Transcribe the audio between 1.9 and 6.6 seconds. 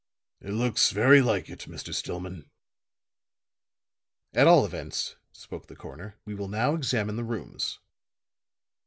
Stillman." "At all events," spoke the coroner, "we will